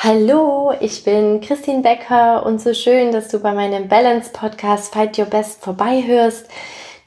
[0.00, 5.18] Hallo, ich bin Christine Becker und so schön, dass du bei meinem Balance Podcast Fight
[5.18, 6.48] Your Best vorbeihörst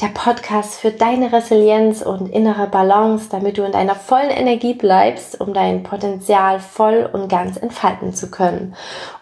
[0.01, 5.39] der Podcast für deine Resilienz und innere Balance, damit du in deiner vollen Energie bleibst,
[5.39, 8.75] um dein Potenzial voll und ganz entfalten zu können.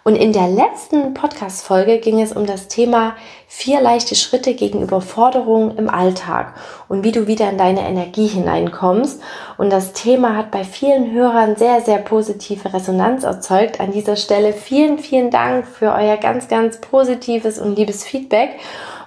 [0.06, 3.16] Und in der letzten Podcast-Folge ging es um das Thema
[3.48, 6.54] vier leichte Schritte gegen Überforderung im Alltag
[6.88, 9.22] und wie du wieder in deine Energie hineinkommst.
[9.58, 13.82] Und das Thema hat bei vielen Hörern sehr, sehr positive Resonanz erzeugt.
[13.82, 18.52] An dieser Stelle vielen, vielen Dank für euer ganz, ganz positives und liebes Feedback.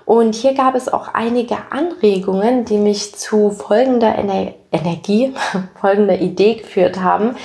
[0.05, 5.35] Und hier gab es auch einige Anregungen, die mich zu folgender Ener Energie,
[5.81, 7.37] folgender Idee geführt haben,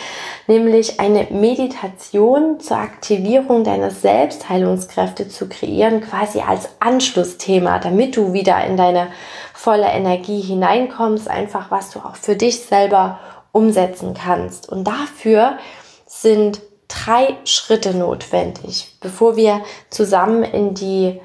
[0.47, 8.63] nämlich eine Meditation zur Aktivierung deiner Selbstheilungskräfte zu kreieren, quasi als Anschlussthema, damit du wieder
[8.63, 9.07] in deine
[9.53, 13.19] volle Energie hineinkommst, einfach was du auch für dich selber
[13.51, 14.69] umsetzen kannst.
[14.69, 15.57] Und dafür
[16.05, 21.19] sind drei Schritte notwendig, bevor wir zusammen in die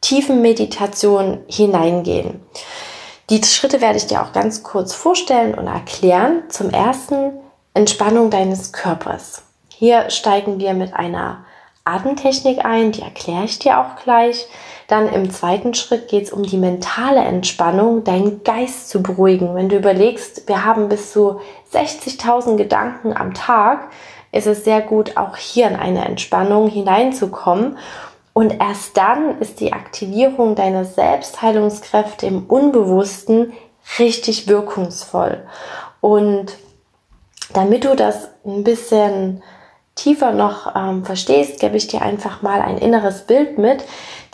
[0.00, 2.40] tiefen Meditation hineingehen.
[3.30, 6.44] Die Schritte werde ich dir auch ganz kurz vorstellen und erklären.
[6.48, 7.32] Zum ersten
[7.74, 9.42] Entspannung deines Körpers.
[9.68, 11.44] Hier steigen wir mit einer
[11.84, 14.46] Atemtechnik ein, die erkläre ich dir auch gleich.
[14.88, 19.54] Dann im zweiten Schritt geht es um die mentale Entspannung, deinen Geist zu beruhigen.
[19.54, 21.40] Wenn du überlegst, wir haben bis zu
[21.72, 23.90] 60.000 Gedanken am Tag,
[24.32, 27.78] ist es sehr gut, auch hier in eine Entspannung hineinzukommen
[28.38, 33.52] und erst dann ist die Aktivierung deiner Selbstheilungskräfte im Unbewussten
[33.98, 35.44] richtig wirkungsvoll.
[36.00, 36.56] Und
[37.52, 39.42] damit du das ein bisschen
[39.96, 43.82] tiefer noch ähm, verstehst, gebe ich dir einfach mal ein inneres Bild mit.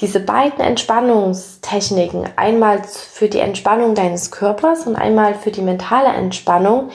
[0.00, 6.90] Diese beiden Entspannungstechniken, einmal für die Entspannung deines Körpers und einmal für die mentale Entspannung,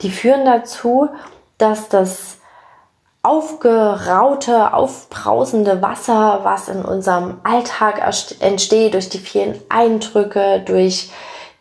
[0.00, 1.08] die führen dazu,
[1.58, 2.38] dass das
[3.22, 8.02] aufgeraute, aufbrausende Wasser, was in unserem Alltag
[8.40, 11.10] entsteht durch die vielen Eindrücke, durch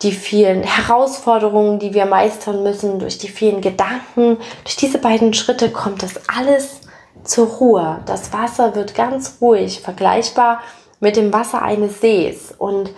[0.01, 4.37] die vielen Herausforderungen, die wir meistern müssen, durch die vielen Gedanken.
[4.63, 6.81] Durch diese beiden Schritte kommt das alles
[7.23, 7.99] zur Ruhe.
[8.07, 10.61] Das Wasser wird ganz ruhig, vergleichbar
[10.99, 12.51] mit dem Wasser eines Sees.
[12.57, 12.89] Und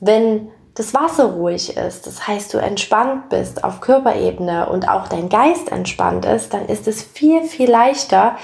[0.00, 5.28] wenn das Wasser ruhig ist, das heißt du entspannt bist auf Körperebene und auch dein
[5.28, 8.36] Geist entspannt ist, dann ist es viel, viel leichter,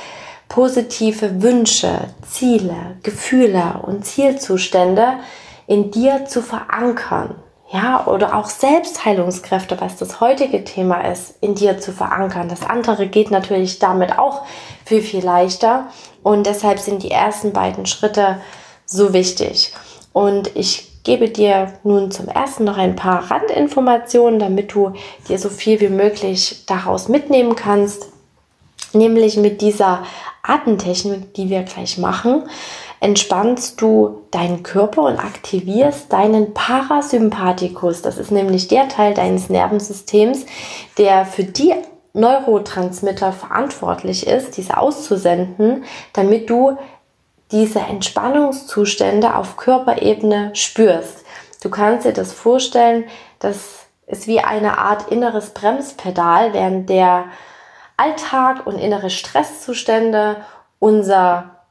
[0.48, 5.19] positive Wünsche, Ziele, Gefühle und Zielzustände
[5.66, 7.34] in dir zu verankern.
[7.71, 12.50] Ja, oder auch Selbstheilungskräfte, was das heutige Thema ist, in dir zu verankern.
[12.50, 14.42] Das andere geht natürlich damit auch
[14.84, 15.87] viel, viel leichter.
[16.22, 18.42] Und deshalb sind die ersten beiden Schritte
[18.84, 19.72] so wichtig.
[20.12, 24.92] Und ich gebe dir nun zum ersten noch ein paar Randinformationen, damit du
[25.28, 28.08] dir so viel wie möglich daraus mitnehmen kannst.
[28.92, 30.04] Nämlich mit dieser
[30.42, 32.44] Atemtechnik, die wir gleich machen,
[33.00, 38.02] entspannst du deinen Körper und aktivierst deinen Parasympathikus.
[38.02, 40.46] Das ist nämlich der Teil deines Nervensystems,
[40.98, 41.74] der für die
[42.14, 46.76] Neurotransmitter verantwortlich ist, diese auszusenden, damit du
[47.52, 51.24] diese Entspannungszustände auf Körperebene spürst.
[51.62, 53.04] Du kannst dir das vorstellen,
[53.38, 57.26] das ist wie eine Art inneres Bremspedal, während der
[57.96, 60.36] Alltag und innere Stresszustände
[60.78, 61.62] unser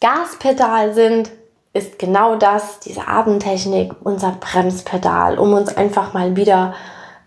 [0.00, 1.30] Gaspedal sind,
[1.72, 6.74] ist genau das, diese Atemtechnik, unser Bremspedal, um uns einfach mal wieder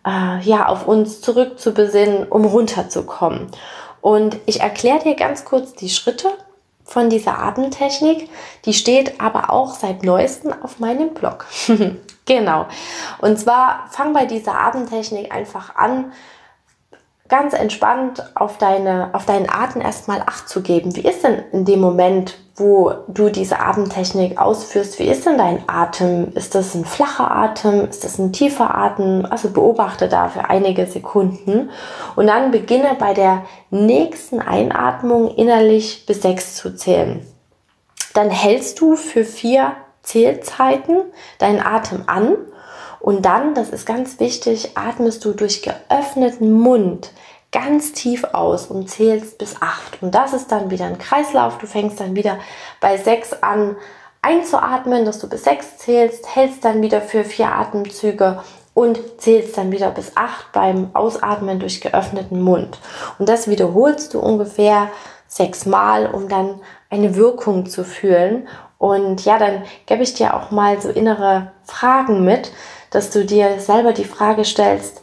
[0.06, 3.48] äh, ja, auf uns zurückzubesinnen, um runterzukommen.
[4.02, 6.30] Und ich erkläre dir ganz kurz die Schritte
[6.84, 8.30] von dieser Atemtechnik.
[8.66, 11.46] Die steht aber auch seit neuestem auf meinem Blog.
[12.26, 12.66] genau.
[13.20, 16.12] Und zwar fang bei dieser Atemtechnik einfach an,
[17.30, 20.96] ganz entspannt auf, deine, auf deinen Atem erstmal Acht zu geben.
[20.96, 25.64] Wie ist denn in dem Moment, wo du diese Atemtechnik ausführst, wie ist denn dein
[25.68, 26.34] Atem?
[26.36, 27.90] Ist das ein flacher Atem?
[27.90, 29.26] Ist das ein tiefer Atem?
[29.28, 31.72] Also beobachte da für einige Sekunden
[32.16, 37.26] und dann beginne bei der nächsten Einatmung innerlich bis sechs zu zählen.
[38.14, 39.72] Dann hältst du für vier
[40.04, 40.98] Zählzeiten
[41.40, 42.36] deinen Atem an
[43.00, 47.12] und dann, das ist ganz wichtig, atmest du durch geöffneten Mund
[47.54, 50.02] ganz tief aus und zählst bis acht.
[50.02, 51.58] Und das ist dann wieder ein Kreislauf.
[51.60, 52.40] Du fängst dann wieder
[52.82, 53.78] bei sechs an
[54.22, 58.42] einzuatmen, dass du bis sechs zählst, hältst dann wieder für vier Atemzüge
[58.74, 62.80] und zählst dann wieder bis acht beim Ausatmen durch geöffneten Mund.
[63.20, 64.90] Und das wiederholst du ungefähr
[65.28, 66.60] sechsmal, um dann
[66.90, 68.48] eine Wirkung zu fühlen.
[68.80, 72.52] Und ja, dann gebe ich dir auch mal so innere Fragen mit,
[72.90, 75.03] dass du dir selber die Frage stellst,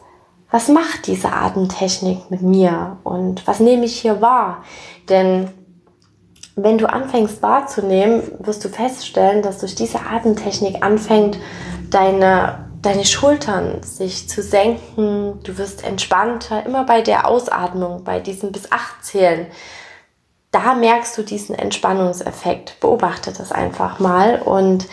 [0.51, 4.65] was macht diese Atemtechnik mit mir und was nehme ich hier wahr?
[5.09, 5.51] Denn
[6.57, 11.39] wenn du anfängst wahrzunehmen, wirst du feststellen, dass durch diese Atemtechnik anfängt,
[11.91, 15.41] deine, deine Schultern sich zu senken.
[15.45, 19.47] Du wirst entspannter, immer bei der Ausatmung, bei diesem bis acht zählen.
[20.51, 22.81] Da merkst du diesen Entspannungseffekt.
[22.81, 24.89] Beobachte das einfach mal und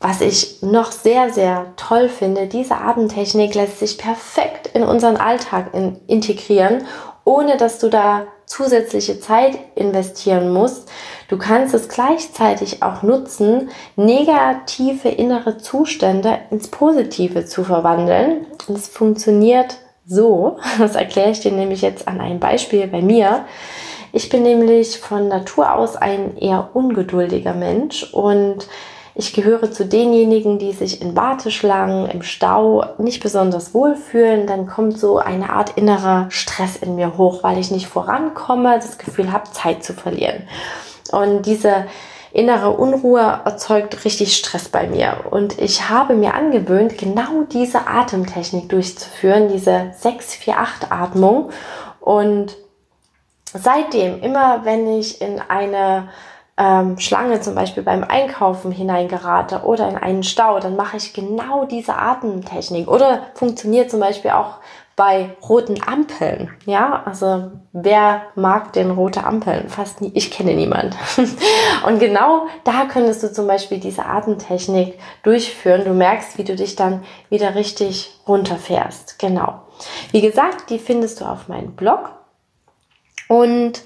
[0.00, 5.72] was ich noch sehr, sehr toll finde, diese Atemtechnik lässt sich perfekt in unseren Alltag
[5.72, 6.84] in, integrieren,
[7.24, 10.88] ohne dass du da zusätzliche Zeit investieren musst.
[11.28, 18.46] Du kannst es gleichzeitig auch nutzen, negative innere Zustände ins Positive zu verwandeln.
[18.68, 23.44] Und es funktioniert so, das erkläre ich dir nämlich jetzt an einem Beispiel bei mir.
[24.12, 28.66] Ich bin nämlich von Natur aus ein eher ungeduldiger Mensch und
[29.18, 34.46] ich gehöre zu denjenigen, die sich in Warteschlangen, im Stau nicht besonders wohlfühlen.
[34.46, 38.98] Dann kommt so eine Art innerer Stress in mir hoch, weil ich nicht vorankomme, das
[38.98, 40.46] Gefühl habe, Zeit zu verlieren.
[41.12, 41.86] Und diese
[42.34, 45.24] innere Unruhe erzeugt richtig Stress bei mir.
[45.30, 51.52] Und ich habe mir angewöhnt, genau diese Atemtechnik durchzuführen, diese 6-4-8-Atmung.
[52.00, 52.54] Und
[53.54, 56.10] seitdem, immer wenn ich in eine
[56.58, 61.64] ähm, Schlange zum Beispiel beim Einkaufen hineingerate oder in einen Stau, dann mache ich genau
[61.64, 62.88] diese Atemtechnik.
[62.88, 64.58] Oder funktioniert zum Beispiel auch
[64.96, 66.50] bei roten Ampeln.
[66.64, 69.68] Ja, also wer mag denn rote Ampeln?
[69.68, 70.10] Fast nie.
[70.14, 70.96] Ich kenne niemand.
[71.86, 75.84] Und genau da könntest du zum Beispiel diese Atemtechnik durchführen.
[75.84, 79.18] Du merkst, wie du dich dann wieder richtig runterfährst.
[79.18, 79.60] Genau.
[80.12, 82.12] Wie gesagt, die findest du auf meinem Blog.
[83.28, 83.82] Und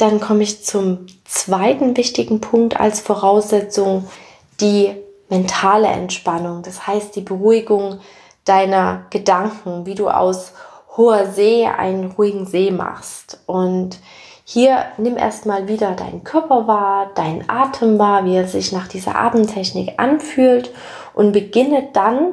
[0.00, 4.08] dann komme ich zum zweiten wichtigen Punkt als Voraussetzung,
[4.60, 4.94] die
[5.28, 6.62] mentale Entspannung.
[6.62, 8.00] Das heißt, die Beruhigung
[8.44, 10.52] deiner Gedanken, wie du aus
[10.96, 13.40] hoher See einen ruhigen See machst.
[13.46, 13.98] Und
[14.44, 19.16] hier nimm erstmal wieder deinen Körper wahr, deinen Atem wahr, wie er sich nach dieser
[19.16, 20.72] Atemtechnik anfühlt
[21.14, 22.32] und beginne dann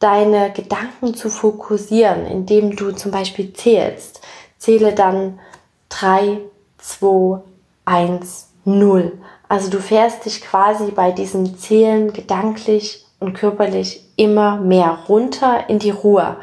[0.00, 4.20] deine Gedanken zu fokussieren, indem du zum Beispiel zählst.
[4.58, 5.38] Zähle dann
[5.88, 6.40] drei,
[6.80, 7.40] 2,
[7.84, 9.12] 1, 0.
[9.48, 15.78] Also du fährst dich quasi bei diesem Zählen gedanklich und körperlich immer mehr runter in
[15.78, 16.36] die Ruhe.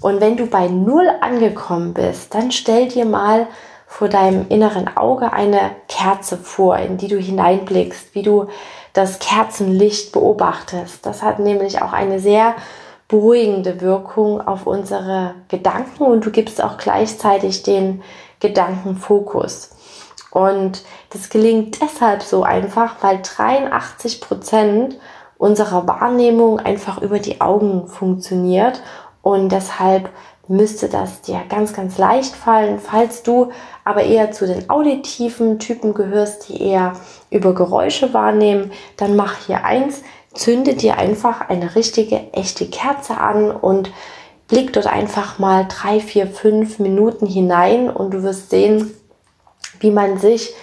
[0.00, 3.46] Und wenn du bei 0 angekommen bist, dann stell dir mal
[3.86, 8.46] vor deinem inneren Auge eine Kerze vor, in die du hineinblickst, wie du
[8.92, 11.04] das Kerzenlicht beobachtest.
[11.06, 12.54] Das hat nämlich auch eine sehr
[13.08, 18.02] beruhigende Wirkung auf unsere Gedanken und du gibst auch gleichzeitig den
[18.40, 19.70] Gedankenfokus.
[20.30, 24.98] Und das gelingt deshalb so einfach, weil 83 Prozent
[25.38, 28.82] unserer Wahrnehmung einfach über die Augen funktioniert.
[29.22, 30.10] Und deshalb
[30.48, 32.78] müsste das dir ganz, ganz leicht fallen.
[32.78, 33.50] Falls du
[33.84, 36.92] aber eher zu den auditiven Typen gehörst, die eher
[37.30, 40.02] über Geräusche wahrnehmen, dann mach hier eins,
[40.34, 43.90] zünde dir einfach eine richtige, echte Kerze an und
[44.48, 48.94] blick dort einfach mal drei, vier, fünf Minuten hinein und du wirst sehen,
[49.80, 50.54] wie man sich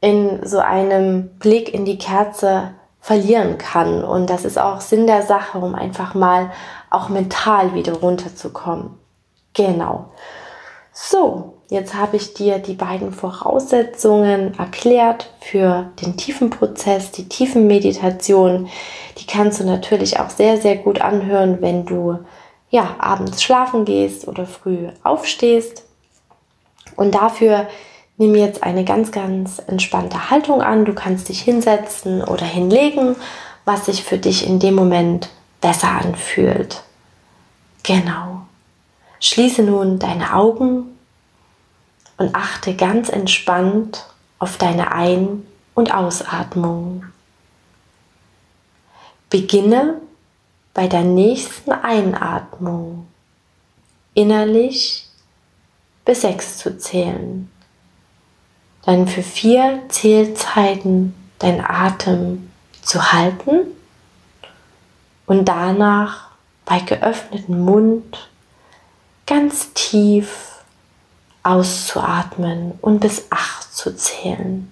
[0.00, 4.04] in so einem Blick in die Kerze verlieren kann.
[4.04, 6.50] Und das ist auch Sinn der Sache, um einfach mal
[6.90, 8.90] auch mental wieder runterzukommen.
[9.54, 10.06] Genau.
[10.92, 17.66] So, jetzt habe ich dir die beiden Voraussetzungen erklärt für den tiefen Prozess, die tiefen
[17.66, 18.68] Meditation.
[19.18, 22.18] Die kannst du natürlich auch sehr, sehr gut anhören, wenn du
[22.70, 25.84] ja, abends schlafen gehst oder früh aufstehst.
[26.96, 27.68] Und dafür
[28.16, 30.84] nimm jetzt eine ganz, ganz entspannte Haltung an.
[30.84, 33.16] Du kannst dich hinsetzen oder hinlegen,
[33.64, 35.28] was sich für dich in dem Moment
[35.60, 36.82] besser anfühlt.
[37.82, 38.42] Genau.
[39.20, 40.96] Schließe nun deine Augen
[42.16, 44.06] und achte ganz entspannt
[44.38, 47.04] auf deine Ein- und Ausatmung.
[49.30, 50.00] Beginne
[50.76, 53.06] bei der nächsten Einatmung
[54.12, 55.06] innerlich
[56.04, 57.50] bis sechs zu zählen.
[58.82, 62.50] Dann für vier Zählzeiten deinen Atem
[62.82, 63.68] zu halten
[65.24, 66.28] und danach
[66.66, 68.28] bei geöffnetem Mund
[69.26, 70.56] ganz tief
[71.42, 74.70] auszuatmen und bis acht zu zählen.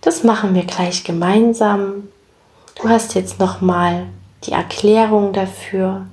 [0.00, 2.08] Das machen wir gleich gemeinsam.
[2.76, 4.06] Du hast jetzt noch mal
[4.44, 6.06] die Erklärung dafür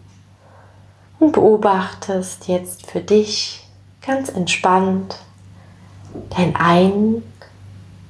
[1.20, 3.68] und beobachtest jetzt für dich
[4.02, 5.20] ganz entspannt
[6.36, 7.24] dein Ein-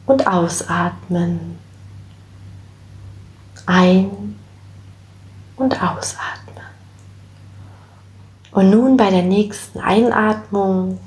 [0.05, 1.57] und Ausatmen.
[3.65, 4.39] Ein-
[5.57, 6.39] und Ausatmen.
[8.51, 10.99] Und nun bei der nächsten Einatmung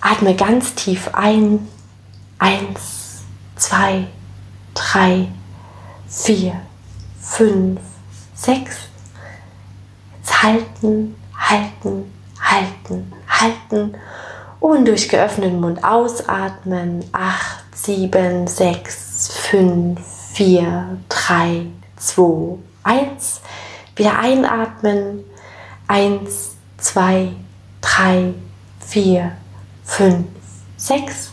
[0.00, 1.68] atme ganz tief ein.
[2.38, 3.22] Eins,
[3.54, 4.08] zwei,
[4.74, 5.28] drei,
[6.08, 6.60] vier,
[7.20, 7.80] fünf,
[8.42, 8.76] sechs.
[10.18, 13.94] Jetzt halten, halten, halten, halten
[14.60, 17.04] und durch geöffneten Mund ausatmen.
[17.12, 20.00] Acht, sieben, sechs, fünf,
[20.32, 23.40] vier, drei, zwei, eins.
[23.96, 25.24] Wieder einatmen.
[25.88, 27.32] Eins, zwei,
[27.80, 28.34] drei,
[28.80, 29.32] vier,
[29.84, 30.26] fünf,
[30.76, 31.32] sechs.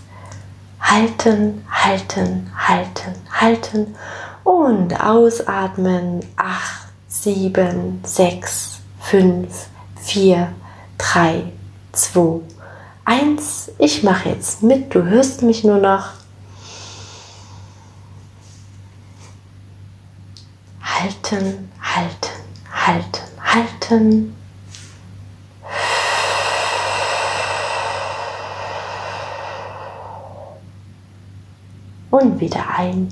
[0.82, 3.96] Halten, halten, halten, halten.
[4.44, 6.22] Und ausatmen.
[6.36, 6.78] Acht,
[7.10, 9.68] sieben, sechs, fünf,
[10.00, 10.54] vier,
[10.98, 11.51] drei,
[11.92, 12.42] zwei,
[13.04, 13.72] eins.
[13.80, 14.94] Ich mache jetzt mit.
[14.94, 16.12] Du hörst mich nur noch.
[20.82, 22.30] Halten, halten,
[22.72, 24.36] halten, halten.
[32.12, 33.08] Und wieder ein.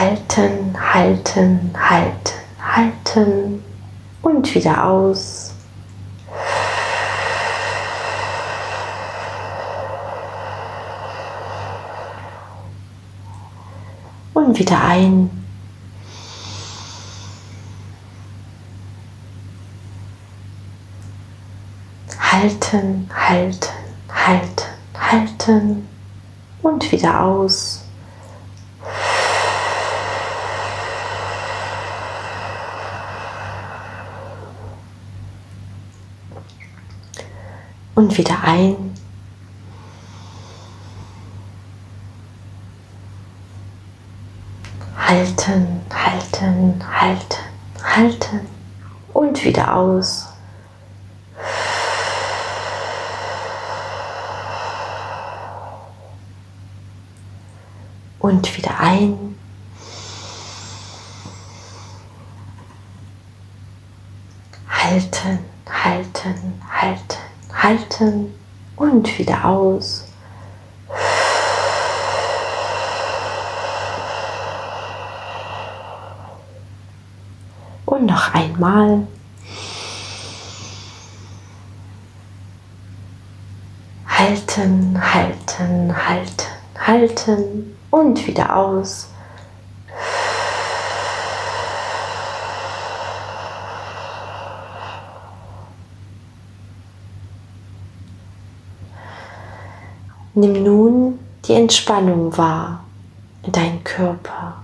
[0.00, 3.62] Halten, halten, halten, halten
[4.22, 5.52] und wieder aus.
[14.32, 15.28] Und wieder ein.
[22.18, 23.68] Halten, halten,
[24.08, 24.66] halten,
[24.98, 25.88] halten
[26.62, 27.79] und wieder aus.
[38.00, 38.94] Und wieder ein.
[44.96, 47.44] Halten, halten, halten,
[47.84, 48.40] halten
[49.12, 50.28] und wieder aus.
[58.18, 59.36] Und wieder ein.
[64.70, 65.38] Halten,
[65.68, 67.20] halten, halten
[68.00, 68.34] halten
[68.76, 70.06] und wieder aus.
[77.84, 79.06] Und noch einmal.
[84.06, 86.46] Halten, halten, halten,
[86.78, 89.08] halten und wieder aus.
[100.40, 102.82] Nimm nun die Entspannung wahr
[103.42, 104.54] in deinen Körper.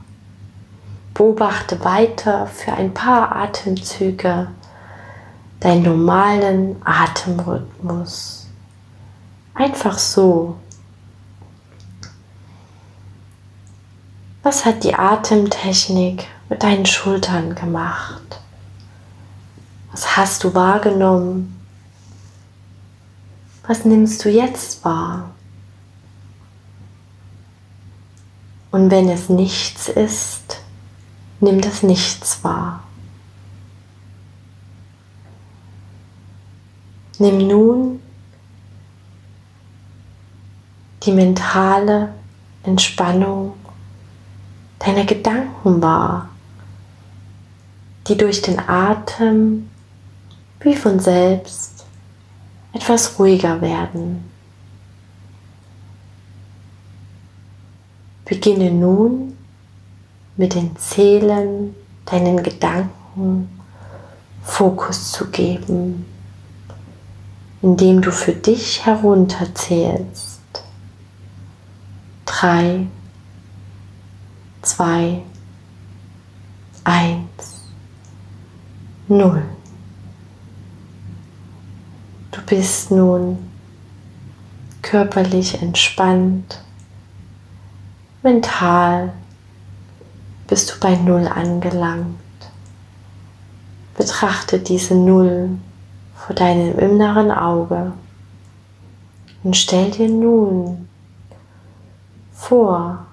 [1.12, 4.49] Beobachte weiter für ein paar Atemzüge
[5.61, 8.47] deinen normalen Atemrhythmus.
[9.52, 10.56] Einfach so.
[14.42, 18.40] Was hat die Atemtechnik mit deinen Schultern gemacht?
[19.92, 21.61] Was hast du wahrgenommen?
[23.66, 25.33] Was nimmst du jetzt wahr?
[28.70, 30.61] Und wenn es nichts ist,
[31.40, 32.82] nimm das Nichts wahr.
[37.18, 38.00] Nimm nun
[41.02, 42.12] die mentale
[42.62, 43.54] Entspannung
[44.78, 46.28] deiner Gedanken wahr,
[48.06, 49.70] die durch den Atem
[50.61, 51.87] wie von selbst
[52.73, 54.35] etwas ruhiger werden.
[58.26, 59.37] Beginne nun
[60.37, 63.49] mit den Zählen deinen Gedanken
[64.42, 66.04] Fokus zu geben,
[67.62, 70.40] indem du für dich herunterzählst.
[72.25, 72.88] Drei,
[74.62, 75.23] zwei,
[76.83, 77.62] eins,
[79.06, 79.45] null.
[82.33, 83.38] Du bist nun
[84.83, 86.65] körperlich entspannt
[88.26, 89.12] Mental
[90.49, 92.18] bist du bei Null angelangt.
[93.97, 95.50] Betrachte diese Null
[96.16, 97.92] vor deinem inneren Auge
[99.45, 100.88] und stell dir nun
[102.35, 103.06] vor,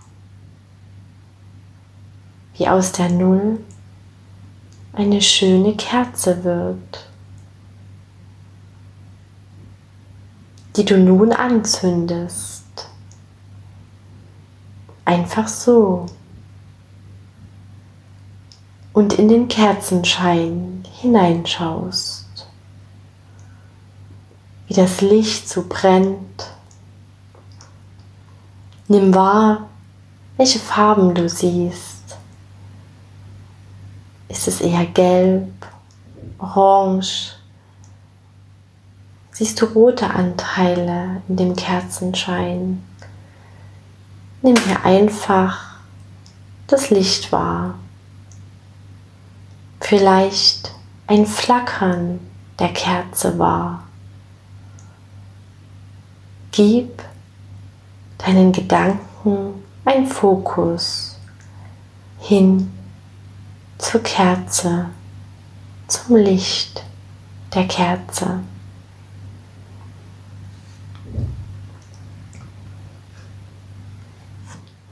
[2.55, 3.59] wie aus der Null
[4.93, 7.05] eine schöne Kerze wird,
[10.75, 12.62] die du nun anzündest.
[15.05, 16.07] Einfach so.
[18.93, 22.47] und in den Kerzenschein hineinschaust,
[24.67, 26.51] wie das Licht so brennt.
[28.87, 29.67] Nimm wahr,
[30.37, 32.17] welche Farben du siehst.
[34.29, 35.51] Ist es eher gelb,
[36.37, 37.33] orange?
[39.31, 42.83] Siehst du rote Anteile in dem Kerzenschein?
[44.45, 45.77] Nimm hier einfach
[46.67, 47.75] das Licht wahr.
[49.79, 50.73] Vielleicht
[51.07, 52.19] ein Flackern
[52.59, 53.83] der Kerze wahr.
[56.51, 57.01] Gib
[58.17, 61.17] deinen Gedanken ein Fokus
[62.19, 62.69] hin
[63.77, 64.89] zur Kerze,
[65.87, 66.83] zum Licht
[67.55, 68.41] der Kerze.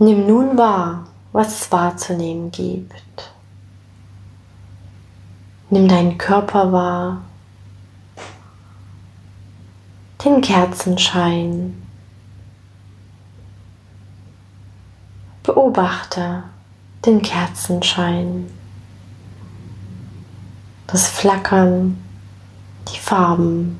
[0.04, 3.32] Nimm nun wahr, was es wahrzunehmen gibt.
[5.70, 7.22] Nimm deinen Körper wahr,
[10.26, 11.80] den Kerzenschein,
[15.44, 16.46] Beobachte
[17.06, 18.52] den Kerzenschein,
[20.88, 22.04] das Flackern,
[22.92, 23.80] die Farben.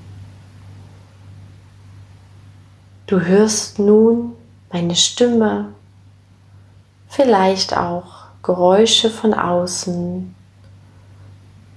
[3.08, 4.34] Du hörst nun
[4.72, 5.74] meine Stimme,
[7.12, 8.06] vielleicht auch
[8.42, 10.34] Geräusche von außen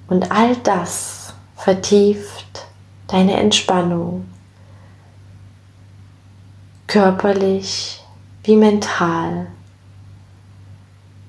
[0.06, 2.66] und all das vertieft
[3.08, 4.26] deine Entspannung,
[6.86, 8.00] körperlich
[8.44, 9.48] wie mental.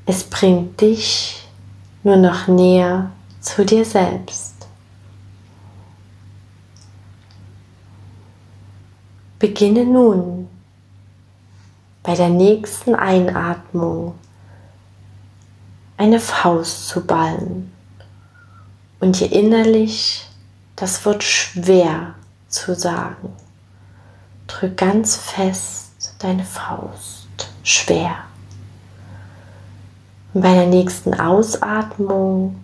[0.06, 1.44] Es bringt dich
[2.04, 3.10] nur noch näher
[3.42, 4.68] zu dir selbst.
[9.40, 10.45] Beginne nun
[12.06, 14.14] bei der nächsten Einatmung
[15.98, 17.74] eine Faust zu ballen
[19.00, 20.28] und dir innerlich
[20.76, 22.14] das Wort schwer
[22.48, 23.34] zu sagen.
[24.46, 27.28] Drück ganz fest deine Faust.
[27.64, 28.18] Schwer.
[30.34, 32.64] Und bei der nächsten Ausatmung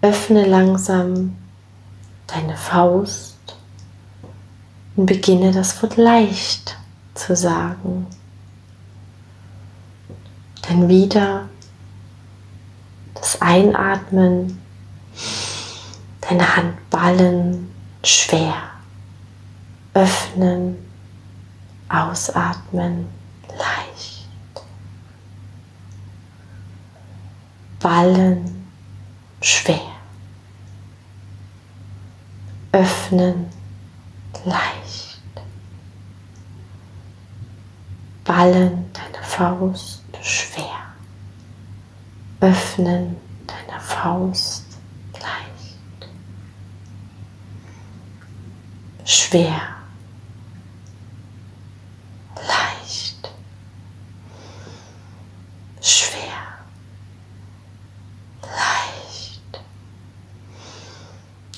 [0.00, 1.36] öffne langsam
[2.28, 3.36] deine Faust
[4.94, 6.76] und beginne das Wort leicht
[7.20, 8.06] zu sagen.
[10.62, 11.48] Dann wieder
[13.14, 14.60] das Einatmen,
[16.20, 17.70] deine Hand ballen,
[18.02, 18.54] schwer,
[19.94, 20.76] öffnen,
[21.88, 23.08] ausatmen,
[23.48, 24.00] leicht.
[27.80, 28.66] ballen
[29.40, 29.80] schwer.
[32.72, 33.46] Öffnen
[34.44, 34.79] leicht.
[38.30, 40.94] Ballen deine Faust schwer.
[42.40, 43.16] Öffnen
[43.48, 44.66] deine Faust
[45.14, 46.08] leicht.
[49.04, 49.60] Schwer.
[52.36, 53.32] Leicht.
[55.80, 56.20] Schwer.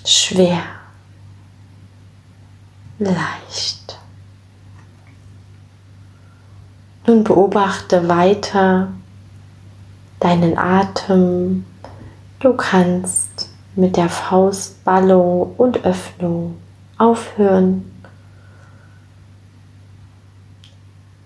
[0.05, 0.65] schwer,
[2.99, 3.72] leicht.
[7.13, 8.89] Nun beobachte weiter
[10.19, 11.67] deinen Atem.
[12.41, 16.57] Du kannst mit der Faustballung und Öffnung
[16.97, 17.85] aufhören.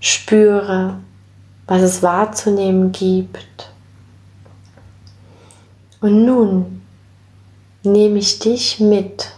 [0.01, 0.97] Spüre,
[1.69, 3.71] was es wahrzunehmen gibt.
[6.01, 6.83] Und nun
[7.85, 9.31] nehme ich dich mit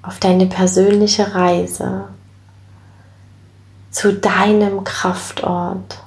[0.00, 2.06] auf deine persönliche Reise
[4.02, 6.02] zu deinem Kraftort,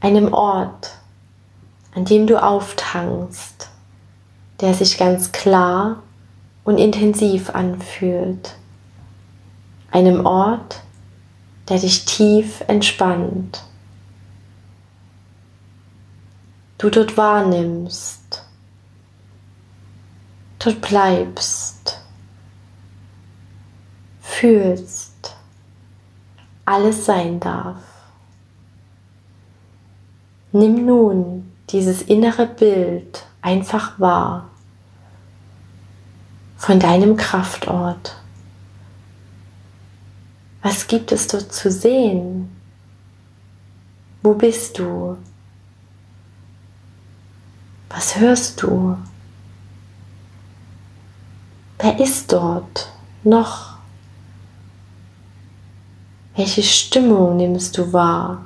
[0.00, 0.90] einem Ort,
[1.94, 3.68] an dem du auftankst,
[4.60, 6.02] der sich ganz klar
[6.64, 8.56] und intensiv anfühlt,
[9.92, 10.80] einem Ort,
[11.68, 13.62] der dich tief entspannt,
[16.78, 18.42] du dort wahrnimmst,
[20.58, 22.00] dort bleibst,
[24.20, 25.03] fühlst,
[26.64, 27.76] alles sein darf.
[30.52, 34.48] Nimm nun dieses innere Bild einfach wahr
[36.56, 38.16] von deinem Kraftort.
[40.62, 42.56] Was gibt es dort zu sehen?
[44.22, 45.18] Wo bist du?
[47.90, 48.96] Was hörst du?
[51.78, 52.90] Wer ist dort
[53.24, 53.73] noch?
[56.36, 58.44] Welche Stimmung nimmst du wahr?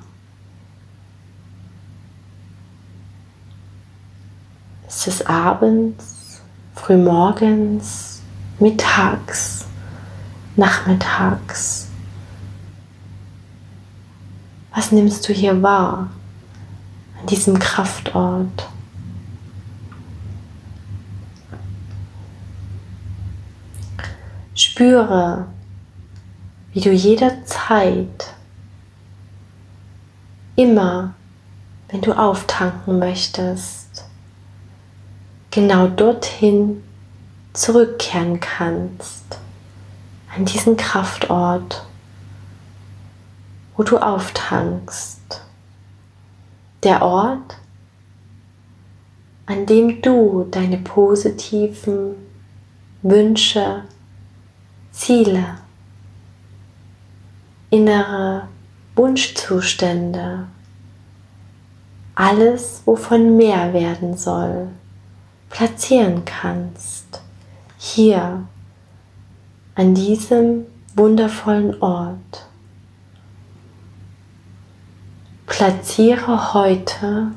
[4.86, 6.42] Ist es abends,
[6.74, 8.20] frühmorgens,
[8.58, 9.64] mittags,
[10.54, 11.88] nachmittags?
[14.74, 16.10] Was nimmst du hier wahr
[17.20, 18.68] an diesem Kraftort?
[24.54, 25.46] Spüre,
[26.78, 28.34] wie du jederzeit,
[30.54, 31.14] immer,
[31.88, 34.04] wenn du auftanken möchtest,
[35.50, 36.84] genau dorthin
[37.52, 39.24] zurückkehren kannst,
[40.32, 41.84] an diesen Kraftort,
[43.76, 45.42] wo du auftankst.
[46.84, 47.56] Der Ort,
[49.46, 52.14] an dem du deine positiven
[53.02, 53.82] Wünsche,
[54.92, 55.58] Ziele,
[57.70, 58.48] innere
[58.94, 60.46] Wunschzustände,
[62.14, 64.68] alles, wovon mehr werden soll,
[65.50, 67.20] platzieren kannst.
[67.78, 68.44] Hier,
[69.74, 72.46] an diesem wundervollen Ort.
[75.46, 77.32] Platziere heute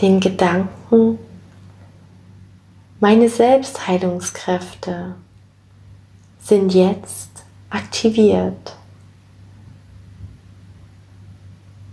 [0.00, 1.18] den Gedanken,
[3.00, 5.14] meine Selbstheilungskräfte
[6.42, 7.30] sind jetzt
[7.70, 8.76] aktiviert.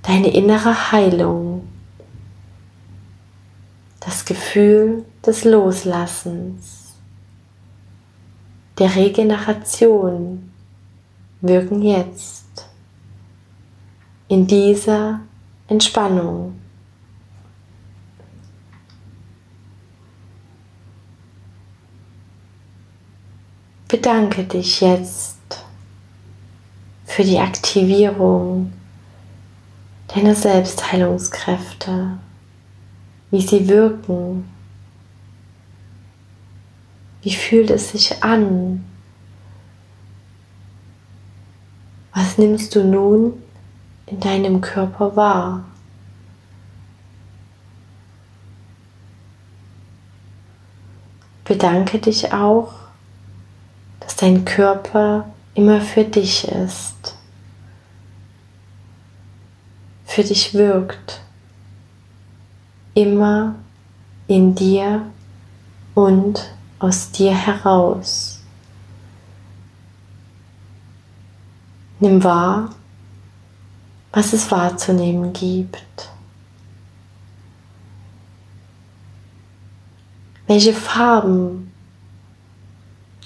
[0.07, 1.67] Deine innere Heilung,
[3.99, 6.95] das Gefühl des Loslassens,
[8.79, 10.49] der Regeneration
[11.41, 12.69] wirken jetzt
[14.29, 15.19] in dieser
[15.67, 16.57] Entspannung.
[23.89, 25.65] Bedanke dich jetzt
[27.05, 28.71] für die Aktivierung
[30.07, 32.17] deiner Selbstheilungskräfte,
[33.31, 34.49] wie sie wirken.
[37.21, 38.85] Wie fühlt es sich an?
[42.13, 43.33] Was nimmst du nun
[44.05, 45.65] in deinem Körper wahr?
[51.43, 52.87] Bedanke dich auch
[54.07, 57.16] dass dein Körper immer für dich ist,
[60.17, 61.21] für dich wirkt,
[62.95, 63.53] immer
[64.25, 65.05] in dir
[65.93, 68.41] und aus dir heraus.
[71.99, 72.71] Nimm wahr,
[74.11, 76.09] was es wahrzunehmen gibt.
[80.47, 81.71] Welche Farben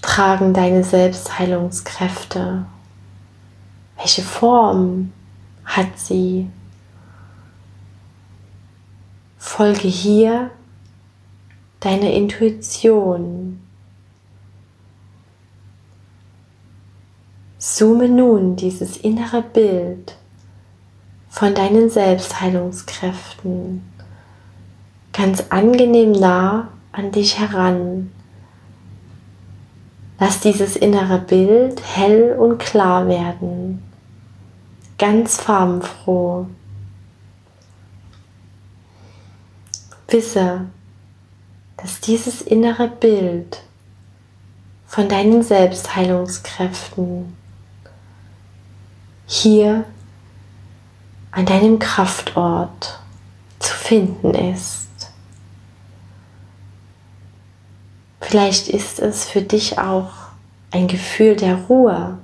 [0.01, 2.65] tragen deine Selbstheilungskräfte?
[3.95, 5.13] Welche Form
[5.63, 6.49] hat sie?
[9.43, 10.51] Folge hier
[11.79, 13.59] deiner Intuition.
[17.57, 20.15] Zoome nun dieses innere Bild
[21.31, 23.81] von deinen Selbstheilungskräften
[25.11, 28.11] ganz angenehm nah an dich heran
[30.19, 33.81] Lass dieses innere Bild hell und klar werden,
[34.99, 36.45] ganz farbenfroh.
[40.11, 40.67] Wisse,
[41.77, 43.63] dass dieses innere Bild
[44.87, 47.35] von deinen Selbstheilungskräften
[49.25, 49.85] hier
[51.31, 52.99] an deinem Kraftort
[53.59, 54.89] zu finden ist.
[58.19, 60.11] Vielleicht ist es für dich auch
[60.71, 62.17] ein Gefühl der Ruhe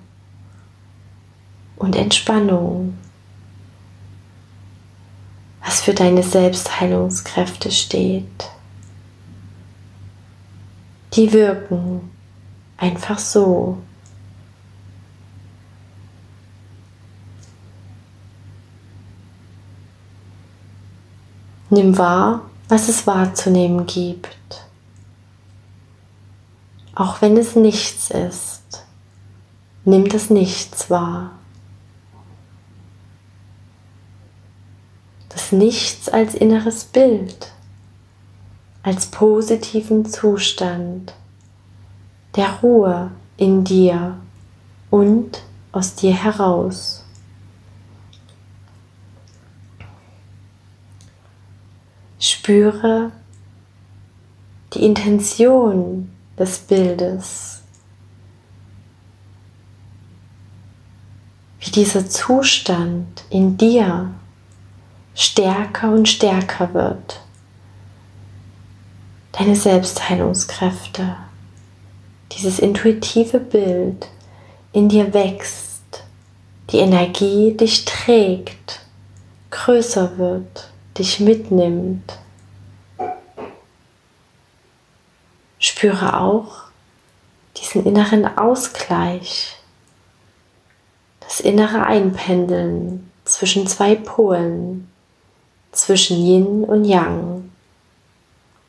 [1.78, 2.98] und Entspannung,
[5.68, 8.50] was für deine Selbstheilungskräfte steht.
[11.14, 12.10] Die wirken
[12.78, 13.78] einfach so.
[21.70, 24.38] Nimm wahr, was es wahrzunehmen gibt
[26.98, 28.86] auch wenn es nichts ist.
[29.86, 31.37] Nimm das Nichts wahr.
[35.52, 37.52] Nichts als inneres Bild,
[38.84, 41.14] als positiven Zustand
[42.36, 44.18] der Ruhe in dir
[44.90, 47.04] und aus dir heraus.
[52.20, 53.12] Spüre
[54.74, 57.62] die Intention des Bildes.
[61.60, 64.12] Wie dieser Zustand in dir
[65.18, 67.20] stärker und stärker wird.
[69.38, 71.16] deine Selbstheilungskräfte,
[72.32, 74.08] dieses intuitive Bild
[74.74, 75.84] in dir wächst,
[76.72, 78.82] die Energie dich trägt,
[79.52, 82.18] größer wird, dich mitnimmt.
[85.60, 86.64] Spüre auch
[87.58, 89.56] diesen inneren Ausgleich,
[91.20, 94.90] das innere Einpendeln zwischen zwei Polen,
[95.72, 97.52] zwischen Yin und Yang,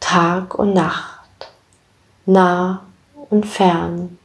[0.00, 1.50] Tag und Nacht,
[2.26, 2.82] nah
[3.30, 4.18] und fern,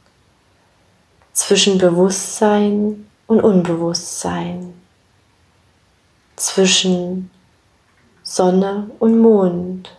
[1.32, 4.74] zwischen Bewusstsein und Unbewusstsein,
[6.36, 7.30] zwischen
[8.22, 9.90] Sonne und Mond.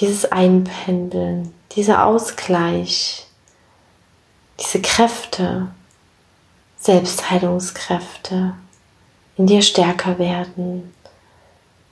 [0.00, 3.26] Dieses Einpendeln, dieser Ausgleich,
[4.60, 5.68] diese Kräfte,
[6.78, 8.54] Selbstheilungskräfte
[9.38, 10.92] in dir stärker werden,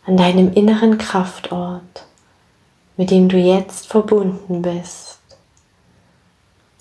[0.05, 2.05] an deinem inneren Kraftort,
[2.97, 5.21] mit dem du jetzt verbunden bist.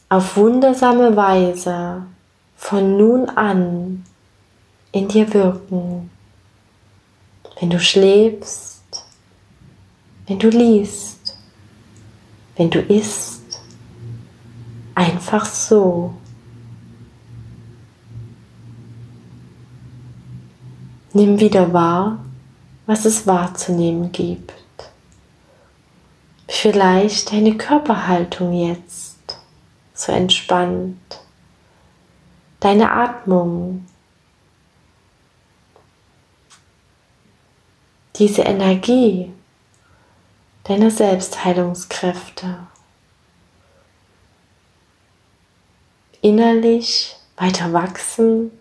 [0.10, 2.04] Auf wundersame Weise
[2.58, 4.06] von nun an
[4.91, 6.10] in dir wirken,
[7.60, 8.82] wenn du schläfst,
[10.25, 11.38] wenn du liest,
[12.56, 13.62] wenn du isst,
[14.95, 16.15] einfach so.
[21.15, 22.19] Nimm wieder wahr,
[22.88, 24.51] was es wahrzunehmen gibt.
[26.49, 29.38] Vielleicht deine Körperhaltung jetzt
[29.93, 31.21] so entspannt,
[32.60, 33.88] deine Atmung,
[38.17, 39.32] diese Energie
[40.65, 42.58] deiner Selbstheilungskräfte.
[46.21, 48.51] Innerlich weiter wachsen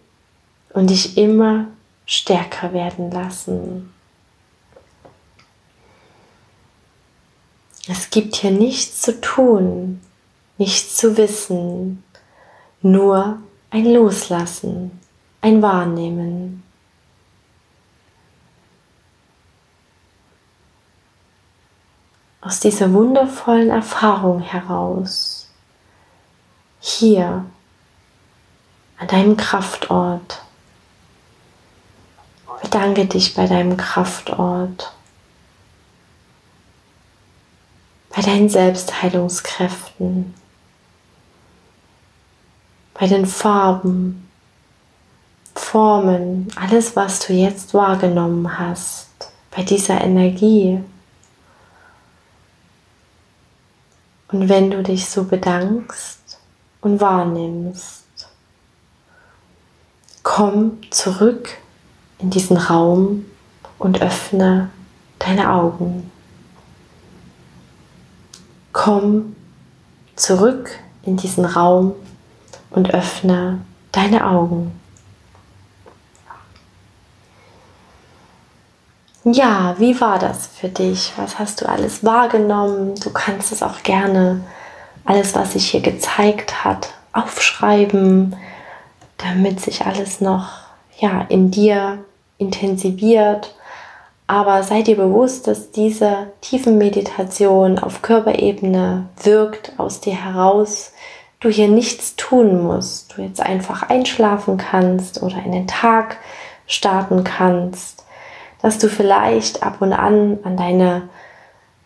[0.71, 1.67] und dich immer
[2.07, 3.93] stärker werden lassen.
[7.87, 10.01] Es gibt hier nichts zu tun,
[10.57, 12.03] nichts zu wissen,
[12.81, 13.38] nur
[13.71, 14.99] ein Loslassen,
[15.40, 16.62] ein Wahrnehmen.
[22.40, 25.49] Aus dieser wundervollen Erfahrung heraus,
[26.81, 27.45] hier
[28.99, 30.43] an deinem Kraftort,
[32.64, 34.92] Bedanke dich bei deinem Kraftort,
[38.09, 40.35] bei deinen Selbstheilungskräften,
[42.94, 44.29] bei den Farben,
[45.55, 49.11] Formen, alles, was du jetzt wahrgenommen hast,
[49.55, 50.83] bei dieser Energie.
[54.29, 56.38] Und wenn du dich so bedankst
[56.81, 58.05] und wahrnimmst,
[60.22, 61.59] komm zurück
[62.18, 63.24] in diesen Raum
[63.79, 64.70] und öffne
[65.18, 66.11] deine Augen.
[68.72, 69.37] Komm
[70.16, 70.70] zurück
[71.03, 71.94] in diesen Raum
[72.70, 73.61] und öffne
[73.92, 74.72] deine Augen.
[79.24, 81.14] Ja, wie war das für dich?
[81.16, 82.94] Was hast du alles wahrgenommen?
[82.96, 84.44] Du kannst es auch gerne,
[85.07, 88.37] alles, was sich hier gezeigt hat, aufschreiben,
[89.16, 90.63] damit sich alles noch
[90.98, 92.04] ja, in dir
[92.38, 93.54] intensiviert.
[94.26, 100.92] Aber sei dir bewusst, dass diese tiefen Meditation auf Körperebene wirkt aus dir heraus.
[101.40, 103.16] Du hier nichts tun musst.
[103.16, 106.16] Du jetzt einfach einschlafen kannst oder in den Tag
[106.66, 108.04] starten kannst.
[108.62, 111.09] Dass du vielleicht ab und an an deine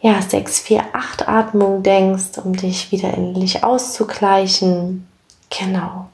[0.00, 5.08] ja, 6, 4, 8 Atmung denkst, um dich wieder innerlich auszugleichen.
[5.50, 6.06] Genau.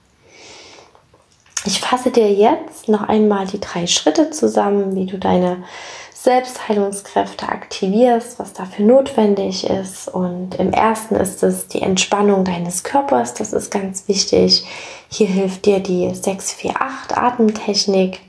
[1.66, 5.64] Ich fasse dir jetzt noch einmal die drei Schritte zusammen, wie du deine
[6.12, 10.08] Selbstheilungskräfte aktivierst, was dafür notwendig ist.
[10.08, 13.32] Und im ersten ist es die Entspannung deines Körpers.
[13.32, 14.66] Das ist ganz wichtig.
[15.08, 18.20] Hier hilft dir die 648 Atemtechnik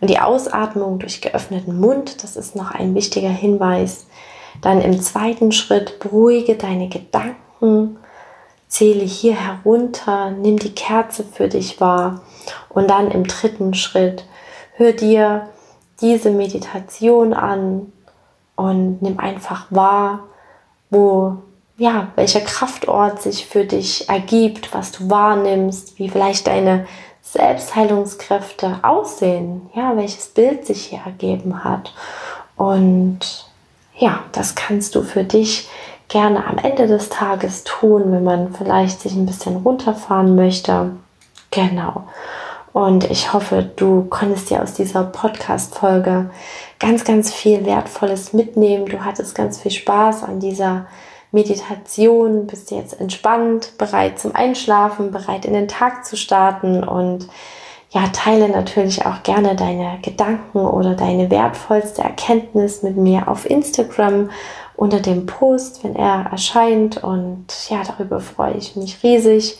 [0.00, 2.22] und die Ausatmung durch geöffneten Mund.
[2.22, 4.06] Das ist noch ein wichtiger Hinweis.
[4.60, 7.98] Dann im zweiten Schritt beruhige deine Gedanken
[8.74, 12.22] zähle hier herunter, nimm die Kerze für dich wahr
[12.70, 14.24] und dann im dritten Schritt
[14.74, 15.48] hör dir
[16.00, 17.92] diese Meditation an
[18.56, 20.24] und nimm einfach wahr,
[20.90, 21.36] wo
[21.76, 26.86] ja, welcher Kraftort sich für dich ergibt, was du wahrnimmst, wie vielleicht deine
[27.22, 31.92] Selbstheilungskräfte aussehen, ja, welches Bild sich hier ergeben hat.
[32.56, 33.20] Und
[33.96, 35.68] ja, das kannst du für dich
[36.08, 40.90] gerne am Ende des Tages tun, wenn man vielleicht sich ein bisschen runterfahren möchte.
[41.50, 42.04] Genau.
[42.72, 46.30] Und ich hoffe, du konntest dir aus dieser Podcast-Folge
[46.80, 48.86] ganz, ganz viel Wertvolles mitnehmen.
[48.86, 50.86] Du hattest ganz viel Spaß an dieser
[51.30, 57.28] Meditation, bist jetzt entspannt, bereit zum Einschlafen, bereit in den Tag zu starten und
[57.90, 64.30] ja, teile natürlich auch gerne deine Gedanken oder deine wertvollste Erkenntnis mit mir auf Instagram
[64.76, 67.02] unter dem Post, wenn er erscheint.
[67.02, 69.58] Und ja, darüber freue ich mich riesig.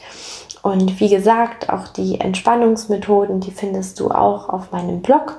[0.62, 5.37] Und wie gesagt, auch die Entspannungsmethoden, die findest du auch auf meinem Blog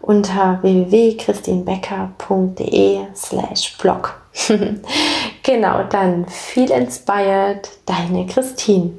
[0.00, 4.14] unter www.christinbecker.de slash blog.
[5.42, 8.92] genau, dann viel inspired, deine Christine.